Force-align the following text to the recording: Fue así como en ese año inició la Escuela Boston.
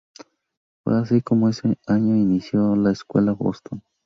Fue 0.83 0.97
así 0.99 1.21
como 1.21 1.45
en 1.45 1.49
ese 1.51 1.77
año 1.85 2.15
inició 2.15 2.75
la 2.75 2.89
Escuela 2.91 3.33
Boston. 3.33 3.83